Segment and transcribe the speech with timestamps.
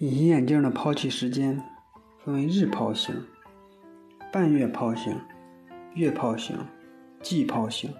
[0.00, 1.60] 隐形眼镜的抛弃时间
[2.24, 3.12] 分为日抛型、
[4.32, 5.20] 半月抛型、
[5.94, 6.56] 月抛型、
[7.20, 7.92] 季抛型、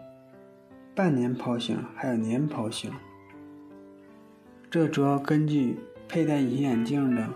[0.95, 2.93] 半年抛型，还有年抛型。
[4.71, 5.77] 这主要根据
[6.07, 7.29] 佩戴隐形眼镜的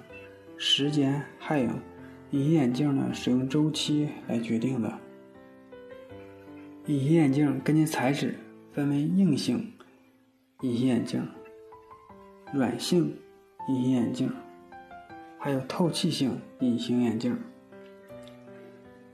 [0.57, 1.69] 时间，还有
[2.31, 4.97] 隐形眼镜的使用周期来决定的。
[6.87, 8.37] 隐形眼镜根据材质
[8.73, 9.73] 分为硬性
[10.61, 11.27] 隐形眼镜、
[12.53, 13.19] 软性
[13.69, 14.33] 隐形眼镜。
[15.45, 17.37] 还有透气性隐形眼镜，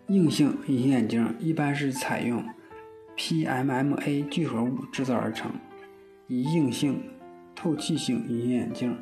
[0.08, 2.44] 硬性隐形眼镜一般是采用
[3.16, 5.50] PMMA 聚合物制造而成，
[6.26, 7.00] 以硬性
[7.56, 8.94] 透气性隐形眼镜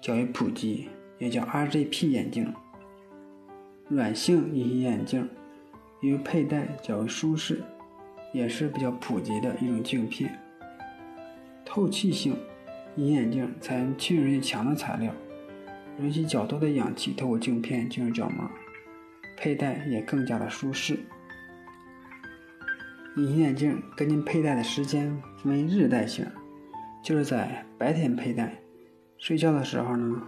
[0.00, 0.88] 较为普及，
[1.18, 2.50] 也叫 RGP 眼镜。
[3.88, 5.28] 软性隐形眼镜
[6.00, 7.62] 因为佩戴较为舒适，
[8.32, 10.40] 也是比较普及的一种镜片。
[11.66, 12.34] 透气性
[12.96, 15.12] 隐形眼镜采用亲润性强的材料。
[15.98, 18.48] 允许较多的氧气透过镜片进入角膜，
[19.36, 20.98] 佩戴也更加的舒适。
[23.16, 26.26] 隐形眼镜根据佩戴的时间分为日戴型，
[27.02, 28.58] 就是在白天佩戴，
[29.16, 30.22] 睡觉的时候呢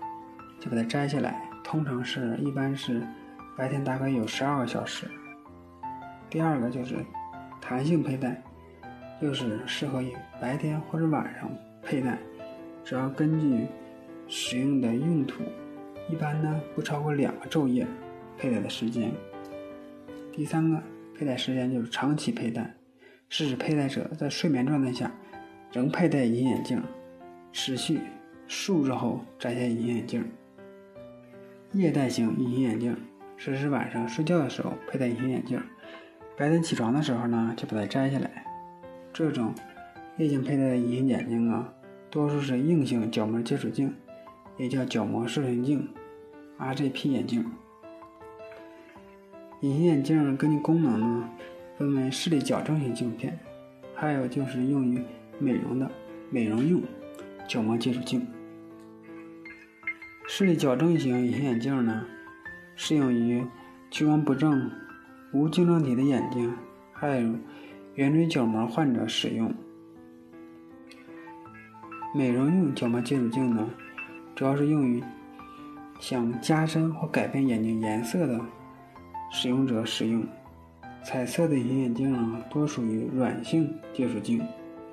[0.58, 3.06] 就把它摘下来，通常是一般是
[3.56, 5.06] 白天大概有十二个小时。
[6.30, 6.96] 第二个就是
[7.60, 8.42] 弹性佩戴，
[9.20, 11.50] 就是适合于白天或者晚上
[11.82, 12.18] 佩戴，
[12.82, 13.66] 只要根据。
[14.28, 15.42] 使用的用途
[16.10, 17.86] 一般呢不超过两个昼夜
[18.36, 19.10] 佩戴的时间。
[20.30, 20.80] 第三个
[21.18, 22.74] 佩戴时间就是长期佩戴，
[23.28, 25.10] 是指佩戴者在睡眠状态下
[25.72, 26.82] 仍佩戴隐形眼镜，
[27.52, 28.00] 持续
[28.46, 30.24] 数日后摘下隐形眼镜。
[31.72, 32.96] 夜戴型隐形眼镜
[33.36, 35.60] 是指晚上睡觉的时候佩戴隐形眼镜，
[36.36, 38.44] 白天起床的时候呢就把它摘下来。
[39.12, 39.52] 这种
[40.16, 41.72] 夜间佩戴的隐形眼镜啊，
[42.08, 43.92] 多数是硬性角膜接触镜。
[44.58, 45.88] 也叫角膜塑形镜
[46.58, 47.44] ，RGP 眼镜。
[49.60, 51.28] 隐形眼镜根据功能呢，
[51.76, 53.38] 分为视力矫正型镜片，
[53.94, 55.02] 还有就是用于
[55.38, 55.90] 美容的
[56.30, 56.82] 美容用
[57.48, 58.26] 角膜接触镜。
[60.26, 62.04] 视力矫正型隐形眼镜呢，
[62.74, 63.44] 适用于
[63.90, 64.70] 屈光不正、
[65.32, 66.52] 无晶状体的眼睛，
[66.92, 67.34] 还有
[67.94, 69.54] 圆锥角膜患者使用。
[72.14, 73.68] 美容用角膜接触镜呢？
[74.38, 75.02] 主要是用于
[75.98, 78.40] 想加深或改变眼睛颜色的
[79.32, 80.24] 使用者使用。
[81.02, 84.40] 彩色的隐形眼镜呢，多属于软性接触镜。